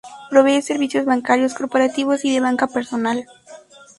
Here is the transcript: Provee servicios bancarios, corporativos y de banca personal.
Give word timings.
Provee 0.31 0.63
servicios 0.63 1.05
bancarios, 1.05 1.53
corporativos 1.53 2.25
y 2.25 2.33
de 2.33 2.39
banca 2.39 2.65
personal. 2.65 3.27